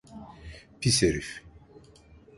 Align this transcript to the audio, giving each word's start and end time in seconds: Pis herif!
Pis 0.81 1.03
herif! 1.03 1.41